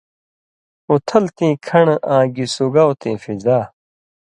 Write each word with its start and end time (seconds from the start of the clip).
اُتھل 0.89 1.25
تیں 1.35 1.53
کھن٘ڑ 1.65 1.87
آں 2.15 2.25
گی 2.33 2.45
سُگاؤ 2.55 2.91
تیں 3.01 3.15
فضا 3.23 3.57